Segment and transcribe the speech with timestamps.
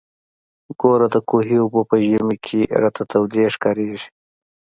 [0.79, 4.07] ګوره د کوهي اوبه په ژمي کښې راته تودې ښکارېږي.